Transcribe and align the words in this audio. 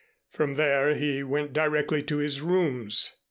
From 0.31 0.55
there 0.55 0.95
he 0.95 1.21
went 1.21 1.53
directly 1.53 2.01
to 2.01 2.17
his 2.17 2.41
rooms. 2.41 3.15